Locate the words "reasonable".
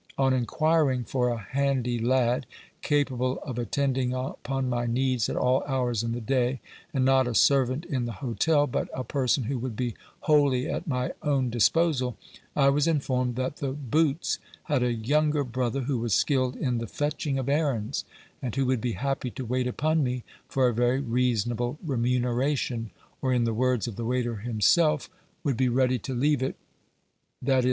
20.99-21.77